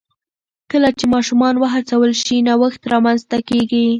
[0.71, 3.83] کله چې ماشومان وهڅول شي، نوښت رامنځته کېږي.